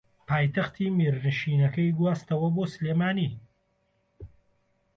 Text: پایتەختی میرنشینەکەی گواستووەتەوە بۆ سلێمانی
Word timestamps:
پایتەختی 0.29 0.87
میرنشینەکەی 0.97 1.95
گواستووەتەوە 1.99 2.49
بۆ 2.55 2.63
سلێمانی 2.73 3.31